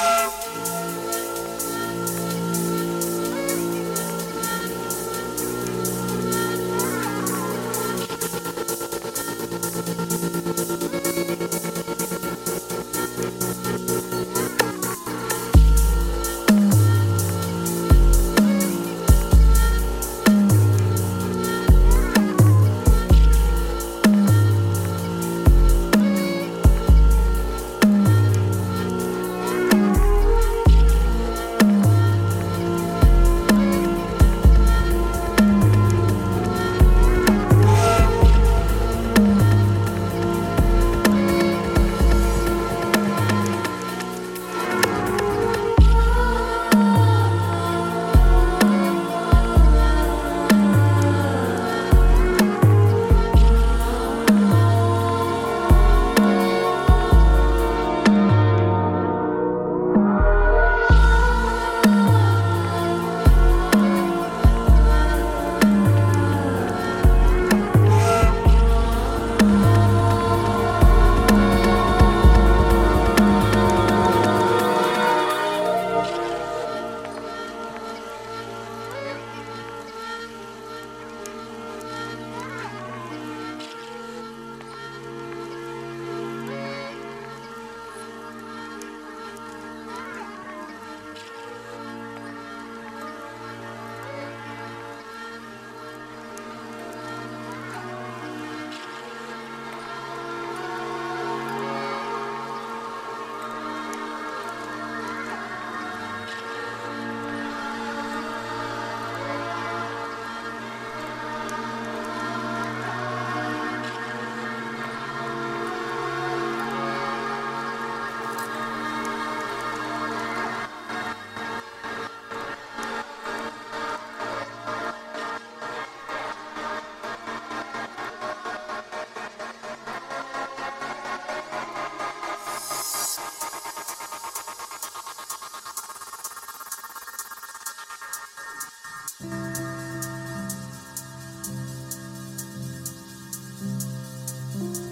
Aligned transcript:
Música 0.00 0.69